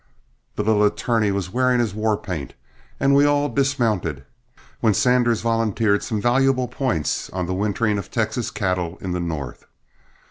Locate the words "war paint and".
1.93-3.13